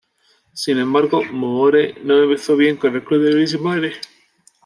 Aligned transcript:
Sin 0.55 0.79
embargo, 0.79 1.21
Moore 1.31 1.93
no 2.03 2.23
empezó 2.23 2.57
bien 2.57 2.75
con 2.75 2.95
el 2.95 3.03
club 3.03 3.21
de 3.21 3.35
Brisbane. 3.35 3.91